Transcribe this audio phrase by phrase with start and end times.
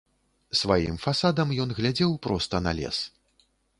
[0.61, 2.97] Сваім фасадам ён глядзеў проста на лес.